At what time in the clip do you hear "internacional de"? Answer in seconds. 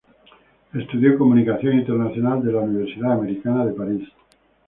1.77-2.51